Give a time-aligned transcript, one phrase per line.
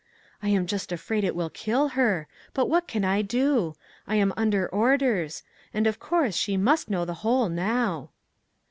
[0.41, 2.27] "I am just afraid it will kill her!
[2.55, 3.75] but what can I do?
[4.07, 5.43] I am under orders;
[5.75, 8.09] and of course she must know the whole now."